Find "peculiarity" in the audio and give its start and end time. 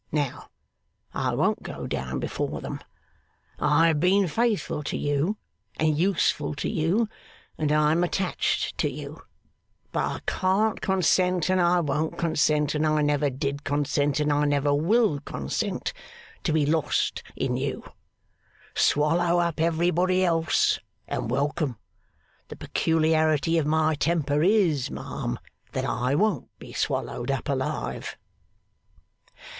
22.55-23.59